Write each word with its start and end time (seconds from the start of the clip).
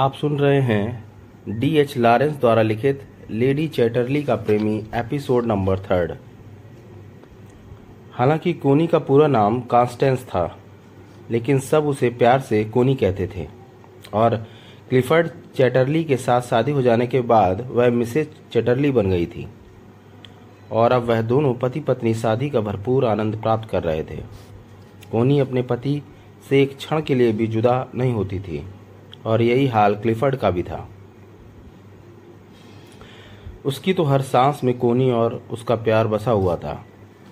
आप 0.00 0.14
सुन 0.14 0.38
रहे 0.38 0.60
हैं 0.60 1.04
डी 1.48 1.76
एच 1.78 1.96
लॉरेंस 1.96 2.36
द्वारा 2.36 2.62
लिखित 2.62 3.02
लेडी 3.30 3.68
चैटरली 3.68 4.22
का 4.22 4.34
प्रेमी 4.34 4.84
एपिसोड 4.94 5.46
नंबर 5.46 5.78
थर्ड 5.78 6.12
हालाँकि 8.12 8.52
कोनी 8.52 8.86
का 8.86 8.98
पूरा 8.98 9.26
नाम 9.26 9.60
कांस्टेंस 9.60 10.24
था, 10.24 10.58
लेकिन 11.30 11.58
सब 11.58 11.86
उसे 11.86 12.10
प्यार 12.10 12.40
से 12.40 12.64
कोनी 12.64 12.94
कहते 12.94 13.26
थे। 13.26 13.46
और 14.12 14.36
क्लिफर्ड 14.88 15.30
चैटरली 15.56 16.04
के 16.04 16.16
साथ 16.16 16.40
शादी 16.40 16.72
हो 16.72 16.82
जाने 16.82 17.06
के 17.06 17.20
बाद 17.20 17.66
वह 17.70 17.90
मिसेज 17.90 18.30
चैटरली 18.52 18.90
बन 18.90 19.10
गई 19.10 19.26
थी। 19.26 19.48
और 20.72 20.92
अब 20.92 21.02
वह 21.02 21.22
दोनों 21.22 21.54
पति 21.54 21.80
पत्नी 21.80 22.14
शादी 22.14 22.50
का 22.50 22.60
भरपूर 22.60 23.04
आनंद 23.04 23.36
प्राप्त 23.36 23.70
कर 23.70 23.82
रहे 23.82 24.02
थे। 24.02 24.22
कोनी 25.12 25.38
अपने 25.38 25.62
पति 25.62 26.02
से 26.48 26.62
एक 26.62 26.76
क्षण 26.76 27.02
के 27.02 27.14
लिए 27.14 27.32
भी 27.32 27.46
जुदा 27.46 27.88
नहीं 27.94 28.12
होती 28.12 28.40
थी। 28.40 28.66
और 29.26 29.42
यही 29.42 29.66
हाल 29.66 29.94
क्लिफर्ड 29.94 30.36
का 30.36 30.50
भी 30.50 30.62
था। 30.62 30.88
उसकी 33.64 33.92
तो 33.92 34.02
हर 34.02 34.22
सांस 34.22 34.60
में 34.64 34.78
कोनी 34.78 35.10
और 35.10 35.42
उसका 35.50 35.74
प्यार 35.74 36.06
बसा 36.06 36.30
हुआ 36.30 36.56
था। 36.56 36.84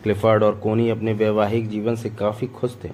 क्लिफर्ड 0.02 0.42
और 0.42 0.56
कोनी 0.56 0.90
अपने 0.90 1.12
वैवाहिक 1.12 1.68
जीवन 1.68 1.94
से 1.94 2.10
काफ़ी 2.10 2.46
खुश 2.46 2.76
थे। 2.84 2.88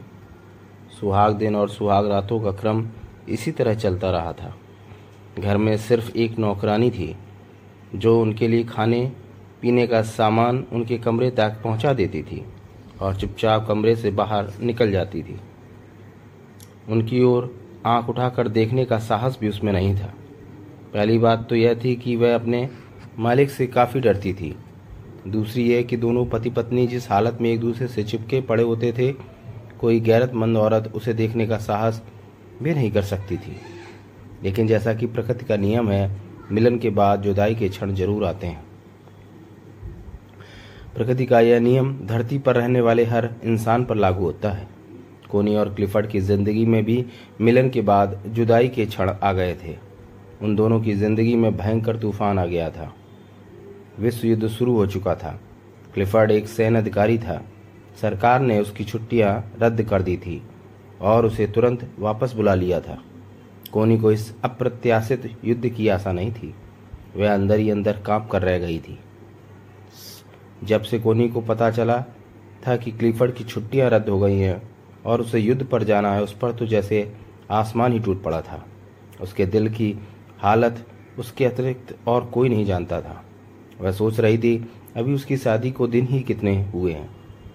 सुहाग 1.01 1.33
दिन 1.33 1.57
और 1.57 1.69
सुहाग 1.69 2.07
रातों 2.07 2.41
का 2.41 2.51
क्रम 2.51 2.89
इसी 3.29 3.53
तरह 3.53 3.75
चलता 3.75 4.11
रहा 4.11 4.33
था। 4.33 4.55
घर 5.39 5.57
में 5.57 5.77
सिर्फ़ 5.77 6.17
एक 6.17 6.39
नौकरानी 6.39 6.91
थी, 6.91 7.17
जो 7.95 8.23
उनके 8.23 8.49
लिए 8.49 8.65
खाने, 8.65 9.13
पीने 9.63 9.87
का 9.87 10.03
सामान 10.03 10.65
उनके 10.73 10.99
कमरे 10.99 11.31
तक 11.31 11.61
पहुँचा 11.65 11.93
देती 11.93 12.23
थी 12.23 12.45
और 13.01 13.17
चुपचाप 13.17 13.67
कमरे 13.69 13.97
से 13.97 14.11
बाहर 14.11 14.53
निकल 14.61 14.91
जाती 14.91 15.23
थी। 15.23 15.41
उनकी 16.89 17.23
ओर 17.23 17.64
आँख 17.87 18.09
उठाकर 18.09 18.49
देखने 18.49 18.85
का 18.85 18.99
साहस 18.99 19.39
भी 19.41 19.49
उसमें 19.49 19.73
नहीं 19.73 19.95
था। 19.97 20.15
पहली 20.95 21.19
बात 21.19 21.47
तो 21.51 21.57
यह 21.57 21.75
थी 21.85 21.97
कि 21.97 22.17
वह 22.17 22.35
अपने 22.35 22.69
मालिक 23.19 23.51
से 23.51 23.67
काफ़ी 23.67 24.01
डरती 24.01 24.33
थी। 24.35 24.57
दूसरी 25.27 25.73
यह 25.73 25.83
कि 25.83 25.97
दोनों 25.97 26.27
पति 26.27 26.51
पत्नी 26.51 26.87
जिस 26.87 27.11
हालत 27.11 27.39
में 27.41 27.51
एक 27.51 27.61
दूसरे 27.61 27.89
से 27.89 28.05
चिपके 28.05 28.41
पड़े 28.41 28.63
होते 28.63 28.93
थे, 28.93 29.13
कोई 29.81 30.01
गैरतमंद 30.01 30.57
औरत 30.57 30.93
उसे 30.95 31.15
देखने 31.15 31.47
का 31.47 31.59
साहस 31.59 32.03
भी 32.63 32.75
नहीं 32.75 32.91
कर 32.91 33.03
सकती 33.03 33.37
थी। 33.37 33.57
लेकिन 34.43 34.67
जैसा 34.67 34.95
कि 34.95 35.07
प्रकृति 35.07 35.45
का 35.45 35.57
नियम 35.57 35.91
है, 35.91 36.21
मिलन 36.53 36.79
के 36.79 36.91
बाद 36.91 37.23
जुदाई 37.23 37.55
के 37.55 37.69
क्षण 37.69 37.95
ज़रूर 37.95 38.25
आते 38.25 38.47
हैं। 38.47 38.65
प्रकृति 40.95 41.27
का 41.27 41.41
यह 41.41 41.61
नियम 41.61 42.07
धरती 42.07 42.39
पर 42.39 42.57
रहने 42.57 42.81
वाले 42.81 43.05
हर 43.05 43.31
इंसान 43.45 43.85
पर 43.85 43.97
लागू 43.97 44.25
होता 44.25 44.51
है। 44.51 44.74
कोनी 45.35 45.57
और 45.57 45.75
क्लिफर्ड 45.75 46.07
की 46.07 46.21
ज़िंदगी 46.21 46.65
में 46.67 46.85
भी 46.85 47.05
मिलन 47.41 47.71
के 47.71 47.81
बाद 47.83 48.21
जुदाई 48.29 48.69
के 48.69 48.87
क्षण 48.87 49.11
आ 49.13 49.33
गए 49.33 49.55
थे। 49.65 49.77
उन 50.43 50.55
दोनों 50.57 50.81
की 50.81 50.95
ज़िंदगी 50.95 51.35
में 51.37 51.57
भयंकर 51.57 51.97
तूफ़ान 51.97 52.39
आ 52.39 52.45
गया 52.47 52.69
था। 52.71 52.93
विश्व 54.01 54.27
युद्ध 54.27 54.49
शुरू 54.49 54.75
हो 54.77 54.87
चुका 54.87 55.15
था। 55.15 55.39
क्लिफर्ड 55.95 56.31
एक 56.31 56.49
सैन्य 56.49 56.79
अधिकारी 56.79 57.19
था। 57.19 57.41
सरकार 58.01 58.41
ने 58.41 58.59
उसकी 58.61 58.85
छुट्टियाँ 58.85 59.33
रद्द 59.63 59.83
कर 59.83 60.03
दी 60.03 60.17
थी 60.17 60.43
और 61.01 61.27
उसे 61.27 61.47
तुरंत 61.47 61.89
वापस 61.99 62.33
बुला 62.33 62.55
लिया 62.55 62.81
था। 62.81 62.99
कोनी 63.73 63.99
को 63.99 64.13
इस 64.13 64.33
अप्रत्याशित 64.45 65.31
युद्ध 65.45 65.69
की 65.69 65.89
आशा 65.89 66.13
नहीं 66.13 66.33
थी। 66.33 66.55
वह 67.17 67.33
अंदर 67.35 67.59
ही 67.59 67.71
अंदर 67.71 68.01
काँप 68.07 68.29
कर 68.33 68.43
रह 68.43 68.59
गई 68.59 68.79
थी। 68.79 68.99
जब 70.65 70.83
से 70.83 70.99
कोनी 70.99 71.29
को 71.29 71.41
पता 71.43 71.71
चला 71.71 71.99
था 72.67 72.77
कि 72.77 72.91
क्लिफर्ड 72.91 73.35
की 73.35 73.45
छुट्टियाँ 73.45 73.91
रद्द 73.91 74.09
हो 74.09 74.19
गई 74.19 74.39
हैं 74.39 74.61
और 75.05 75.21
उसे 75.21 75.39
युद्ध 75.39 75.65
पर 75.65 75.83
जाना 75.83 76.15
है, 76.15 76.23
उस 76.23 76.37
पर 76.39 76.53
तो 76.53 76.67
जैसे 76.67 77.13
आसमान 77.51 77.93
ही 77.93 77.99
टूट 77.99 78.23
पड़ा 78.23 78.41
था। 78.41 78.65
उसके 79.21 79.47
दिल 79.47 79.69
की 79.69 79.95
हालत 80.39 80.87
उसके 81.19 81.45
अतिरिक्त 81.45 81.95
और 82.09 82.25
कोई 82.25 82.49
नहीं 82.49 82.65
जानता 82.67 83.01
था। 83.01 83.23
वह 83.81 83.93
सोच 83.93 84.21
रही 84.21 84.39
थी, 84.39 84.57
अभी 84.97 85.15
उसकी 85.15 85.37
शादी 85.37 85.71
को 85.71 85.87
दिन 85.87 86.07
ही 86.07 86.21
कितने 86.21 86.55
हुए 86.75 86.93
हैं? 86.93 87.09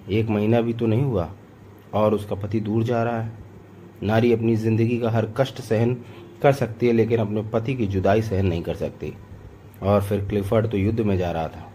एक 0.10 0.30
महीना 0.30 0.62
भी 0.62 0.74
तो 0.74 0.86
नहीं 0.86 1.04
हुआ 1.04 1.30
और 1.94 2.14
उसका 2.14 2.36
पति 2.36 2.60
दूर 2.60 2.84
जा 2.84 3.04
रहा 3.04 3.22
है। 3.22 3.32
नारी 4.04 4.34
अपनी 4.34 4.56
ज़िंदगी 4.56 4.98
का 5.00 5.10
हर 5.10 5.28
कष्ट 5.38 5.62
सहन 5.62 5.96
कर 6.42 6.54
सकती 6.54 6.88
है, 6.88 6.94
लेकिन 6.94 7.20
अपने 7.20 7.42
पति 7.44 7.76
की 7.76 7.88
जुदाई 7.88 8.22
सहन 8.22 8.46
नहीं 8.46 8.62
कर 8.62 8.76
सकती। 8.76 9.14
और 9.84 10.02
फिर 10.02 10.26
क्लिफर्ड 10.26 10.70
तो 10.72 10.78
युद्ध 10.78 11.00
में 11.00 11.18
जा 11.18 11.32
रहा 11.32 11.48
था। 11.48 11.72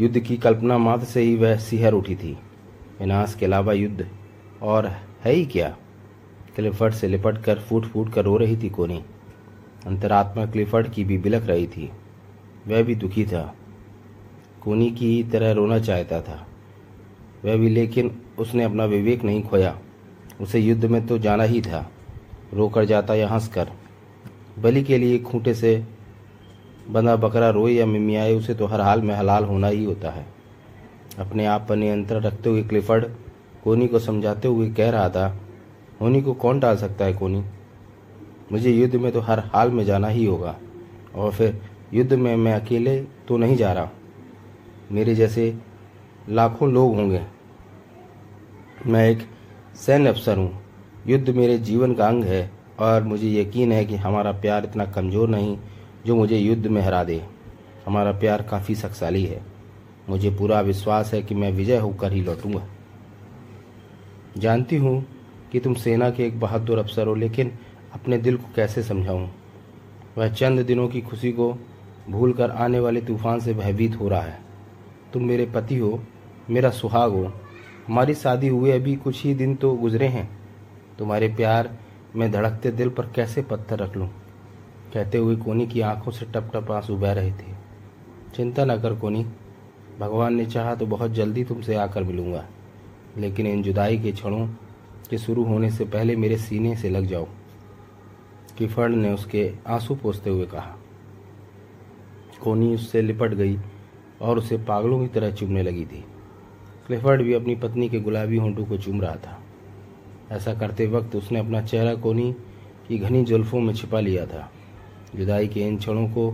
युद्ध 0.00 0.18
की 0.20 0.36
कल्पना 0.36 0.78
मात्र 0.78 1.04
से 1.04 1.20
ही 1.20 1.36
वह 1.36 1.56
सिहर 1.56 1.92
उठी 1.92 2.16
थी। 2.16 2.36
विनाश 3.00 3.34
के 3.34 3.46
अलावा 3.46 3.72
युद्ध 3.72 4.08
और 4.62 4.86
है 5.24 5.32
ही 5.32 5.46
क्या? 5.46 5.76
क्लिफर्ड 6.56 6.94
से 6.94 7.08
लिपट 7.08 7.42
कर, 7.42 7.58
फूट 7.58 7.84
फूट 7.86 8.12
कर 8.12 8.24
रो 8.24 8.36
रही 8.36 8.56
थी 8.56 8.70
कोनी। 8.70 9.04
अंतरात्मा 9.86 10.46
क्लिफर्ड 10.46 10.88
की 10.88 11.04
भी 11.04 11.18
बिलख 11.18 11.46
रही 11.46 11.66
थी। 11.66 11.90
वह 12.68 12.82
भी 12.82 12.94
दुखी 12.94 13.24
था। 13.24 13.54
कोनी 14.62 14.90
की 14.90 15.24
तरह 15.24 15.52
रोना 15.52 15.78
चाहता 15.78 16.20
था। 16.20 16.46
वह 17.44 17.56
भी, 17.56 17.68
लेकिन 17.68 18.22
उसने 18.38 18.64
अपना 18.64 18.84
विवेक 18.84 19.24
नहीं 19.24 19.42
खोया। 19.42 19.78
उसे 20.40 20.58
युद्ध 20.58 20.84
में 20.84 21.06
तो 21.06 21.18
जाना 21.18 21.42
ही 21.42 21.62
था। 21.62 21.90
रोकर 22.54 22.84
जाता 22.84 23.14
या 23.14 23.28
हंस 23.28 23.48
कर 23.48 23.70
बलि 24.58 24.82
के 24.82 24.98
लिए 24.98 25.18
खूंटे 25.18 25.54
से 25.54 25.84
बंधा 26.88 27.16
बकरा 27.16 27.50
रोए 27.50 27.72
या 27.72 27.86
मिमियाए, 27.86 28.34
उसे 28.34 28.54
तो 28.54 28.66
हर 28.66 28.80
हाल 28.80 29.02
में 29.02 29.14
हलाल 29.14 29.44
होना 29.44 29.68
ही 29.68 29.84
होता 29.84 30.10
है। 30.10 30.39
अपने 31.20 31.46
आप 31.46 31.66
पर 31.68 31.76
नियंत्रण 31.76 32.20
रखते 32.20 32.50
हुए 32.50 32.62
क्लिफर्ड 32.62 33.06
कोनी 33.64 33.86
को 33.88 33.98
समझाते 33.98 34.48
हुए 34.48 34.68
कह 34.70 34.90
रहा 34.90 35.08
था 35.08 35.26
होनी 36.00 36.20
को 36.22 36.34
कौन 36.34 36.60
टाल 36.60 36.76
सकता 36.76 37.04
है 37.04 37.14
कोनी 37.14 37.44
मुझे 38.52 38.70
युद्ध 38.70 38.94
में 38.96 39.10
तो 39.12 39.20
हर 39.20 39.38
हाल 39.46 39.70
में 39.70 39.84
जाना 39.84 40.08
ही 40.08 40.24
होगा, 40.24 40.56
और 41.14 41.32
फिर 41.32 41.60
युद्ध 41.94 42.12
में 42.12 42.34
मैं 42.36 42.54
अकेले 42.54 43.00
तो 43.28 43.36
नहीं 43.36 43.56
जा 43.56 43.72
रहा। 43.72 43.90
मेरे 44.92 45.14
जैसे 45.14 45.54
लाखों 46.28 46.70
लोग 46.72 46.94
होंगे। 46.96 47.20
मैं 48.86 49.08
एक 49.10 49.26
सैन्य 49.76 50.08
अफसर 50.08 50.38
हूँ। 50.38 50.50
युद्ध 51.06 51.30
मेरे 51.30 51.58
जीवन 51.60 51.94
का 51.94 52.08
अंग 52.08 52.24
है, 52.24 52.50
और 52.80 53.02
मुझे 53.02 53.30
यकीन 53.30 53.72
है 53.72 53.84
कि 53.84 53.96
हमारा 53.96 54.32
प्यार 54.32 54.64
इतना 54.64 54.84
कमज़ोर 54.86 55.28
नहीं 55.28 55.56
जो 56.06 56.16
मुझे 56.16 56.38
युद्ध 56.38 56.66
में 56.66 56.82
हरा 56.82 57.04
दे। 57.04 57.22
हमारा 57.86 58.12
प्यार 58.12 58.42
काफ़ी 58.42 58.74
शक्तिशाली 58.74 59.24
है। 59.24 59.40
मुझे 60.10 60.30
पूरा 60.30 60.60
विश्वास 60.60 61.14
है 61.14 61.22
कि 61.22 61.34
मैं 61.34 61.52
विजय 61.52 61.76
होकर 61.76 62.12
ही 62.12 62.22
लौटूँगा। 62.22 62.66
जानती 64.38 64.76
हूँ 64.76 65.06
कि 65.52 65.60
तुम 65.60 65.74
सेना 65.74 66.10
के 66.10 66.24
एक 66.24 66.40
बहादुर 66.40 66.78
अफसर 66.78 67.06
हो, 67.06 67.14
लेकिन 67.14 67.52
अपने 67.94 68.18
दिल 68.18 68.36
को 68.36 68.44
कैसे 68.56 68.82
समझाऊं? 68.82 69.28
वह 70.18 70.28
चंद 70.28 70.60
दिनों 70.60 70.88
की 70.88 71.00
खुशी 71.00 71.32
को 71.32 71.58
भूलकर 72.10 72.50
आने 72.50 72.80
वाले 72.80 73.00
तूफ़ान 73.00 73.40
से 73.40 73.54
भयभीत 73.54 74.00
हो 74.00 74.08
रहा 74.08 74.20
है। 74.20 74.38
तुम 75.12 75.24
मेरे 75.24 75.46
पति 75.46 75.78
हो, 75.78 76.02
मेरा 76.50 76.70
सुहाग 76.70 77.12
हो, 77.12 77.32
हमारी 77.88 78.14
शादी 78.14 78.48
हुए 78.48 78.72
अभी 78.72 78.96
कुछ 78.96 79.24
ही 79.24 79.34
दिन 79.34 79.54
तो 79.54 79.74
गुजरे 79.74 80.06
हैं। 80.06 80.28
तुम्हारे 80.98 81.28
प्यार 81.28 81.70
में 82.16 82.30
धड़कते 82.32 82.70
दिल 82.70 82.88
पर 82.88 83.06
कैसे 83.06 83.42
पत्थर 83.42 83.78
रख 83.78 83.96
लूँ? 83.96 84.08
कहते 84.94 85.18
हुए 85.18 85.36
कोनी 85.36 85.66
की 85.66 85.80
आँखों 85.80 86.12
से 86.12 86.26
टप 86.26 86.50
टप 86.54 86.70
आँसू 86.70 86.96
बह 86.96 87.12
रहे 87.12 87.30
थे। 87.30 87.54
चिंता 88.34 88.64
न 88.64 88.80
कर 88.80 88.94
कोनी 88.94 89.26
भगवान 90.00 90.34
ने 90.34 90.46
चाहा 90.46 90.74
तो 90.74 90.86
बहुत 90.86 91.10
जल्दी 91.10 91.44
तुमसे 91.44 91.74
आकर 91.74 92.02
मिलूँगा। 92.02 92.46
लेकिन 93.18 93.46
इन 93.46 93.62
जुदाई 93.62 93.98
के 93.98 94.12
क्षणों 94.12 94.46
के 95.10 95.18
शुरू 95.18 95.44
होने 95.44 95.70
से 95.70 95.84
पहले 95.84 96.16
मेरे 96.16 96.36
सीने 96.36 96.76
से 96.76 96.90
लग 96.90 97.06
जाओ 97.06 97.26
किफर्ड 98.58 98.94
ने 98.94 99.12
उसके 99.12 99.50
आँसू 99.66 99.94
पोसते 99.94 100.30
हुए 100.30 100.46
कहा। 100.46 100.76
कोनी 102.42 102.74
उससे 102.74 103.02
लिपट 103.02 103.34
गई 103.34 103.58
और 104.20 104.38
उसे 104.38 104.56
पागलों 104.58 105.00
की 105.00 105.06
तरह 105.06 105.30
चूमने 105.30 105.62
लगी 105.62 105.84
थी। 105.84 106.04
क्लिफर्ड 106.86 107.22
भी 107.22 107.34
अपनी 107.34 107.54
पत्नी 107.54 107.88
के 107.88 108.00
गुलाबी 108.00 108.36
होंठों 108.36 108.64
को 108.64 108.76
चूम 108.76 109.00
रहा 109.00 109.14
था। 109.16 109.38
ऐसा 110.32 110.54
करते 110.54 110.86
वक्त 110.86 111.16
उसने 111.16 111.38
अपना 111.38 111.62
चेहरा 111.62 111.94
कोनी 111.94 112.32
की 112.88 112.98
घनी 112.98 113.24
जुल्फों 113.24 113.60
में 113.60 113.74
छिपा 113.74 114.00
लिया 114.00 114.26
था। 114.26 114.50
जुदाई 115.16 115.48
के 115.48 115.60
इन 115.60 115.76
क्षणों 115.76 116.08
को 116.08 116.30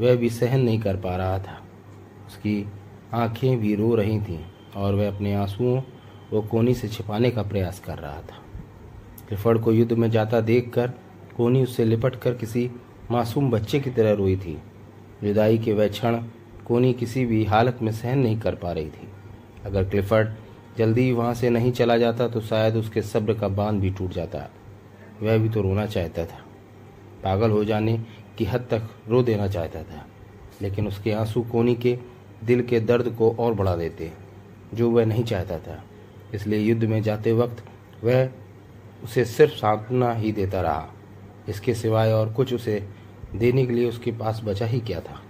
वह 0.00 0.16
भी 0.16 0.30
सहन 0.30 0.60
नहीं 0.60 0.80
कर 0.80 0.96
पा 0.96 1.16
रहा 1.16 1.38
था। 1.38 1.60
उसकी 2.26 2.66
आँखें 3.14 3.58
भी 3.58 3.74
रो 3.74 3.94
रही 3.94 4.20
थीं 4.20 4.38
और 4.76 4.94
वह 4.94 5.08
अपने 5.08 5.34
आंसुओं 5.34 5.80
को 6.30 6.40
कोनी 6.42 6.74
से 6.74 6.88
छिपाने 6.88 7.30
का 7.30 7.42
प्रयास 7.42 7.78
कर 7.80 7.98
रहा 7.98 8.20
था। 8.20 8.42
क्लिफर्ड 9.28 9.60
को 9.60 9.72
युद्ध 9.72 9.92
में 9.92 10.10
जाता 10.10 10.40
देखकर 10.40 10.92
कोनी 11.36 11.62
उससे 11.62 11.84
लिपट 11.84 12.16
कर 12.16 12.34
किसी 12.34 12.70
मासूम 13.10 13.50
बच्चे 13.50 13.80
की 13.80 13.90
तरह 13.90 14.12
रोई 14.12 14.36
थी। 14.36 14.62
जुदाई 15.24 15.58
के 15.58 15.72
वह 15.72 15.88
क्षण 15.88 16.16
कोनी 16.66 16.92
किसी 16.92 17.24
भी 17.26 17.44
हालत 17.44 17.78
में 17.82 17.92
सहन 17.92 18.18
नहीं 18.18 18.40
कर 18.40 18.54
पा 18.54 18.72
रही 18.72 18.86
थी। 18.86 19.08
अगर 19.64 19.84
क्लिफर्ड 19.84 20.28
जल्दी 20.78 21.12
वहाँ 21.12 21.34
से 21.34 21.50
नहीं 21.50 21.72
चला 21.72 21.96
जाता 21.96 22.28
तो 22.28 22.40
शायद 22.40 22.76
उसके 22.76 23.02
सब्र 23.02 23.34
का 23.34 23.48
बाँध 23.48 23.80
भी 23.80 23.90
टूट 23.90 24.10
जाता। 24.10 24.48
वह 25.22 25.38
भी 25.38 25.48
तो 25.48 25.62
रोना 25.62 25.86
चाहता 25.86 26.24
था। 26.26 26.38
पागल 27.24 27.50
हो 27.50 27.64
जाने 27.64 27.96
की 28.38 28.44
हद 28.44 28.66
तक 28.70 28.88
रो 29.08 29.22
देना 29.22 29.48
चाहता 29.48 29.82
था। 29.82 30.04
लेकिन 30.62 30.88
उसके 30.88 31.12
आँसू 31.12 31.42
कोनी 31.42 31.74
के 31.74 31.98
दिल 32.44 32.62
के 32.62 32.80
दर्द 32.80 33.14
को 33.18 33.30
और 33.30 33.54
बढ़ा 33.54 33.76
देते, 33.76 34.12
जो 34.74 34.90
वह 34.90 35.04
नहीं 35.04 35.24
चाहता 35.24 35.58
था। 35.58 35.82
इसलिए 36.34 36.58
युद्ध 36.58 36.84
में 36.84 37.02
जाते 37.02 37.32
वक्त 37.32 37.64
वह 38.04 38.28
उसे 39.04 39.24
सिर्फ़ 39.24 39.52
सांत्वना 39.52 40.12
ही 40.12 40.32
देता 40.32 40.60
रहा। 40.60 40.88
इसके 41.48 41.74
सिवाय 41.74 42.12
और 42.12 42.32
कुछ 42.32 42.54
उसे 42.54 42.88
देने 43.34 43.66
के 43.66 43.72
लिए 43.72 43.88
उसके 43.88 44.12
पास 44.12 44.40
बचा 44.44 44.66
ही 44.66 44.80
क्या 44.80 45.00
था? 45.00 45.20